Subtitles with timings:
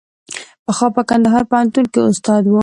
[0.65, 2.53] پخوا په کندهار پوهنتون کې استاد و.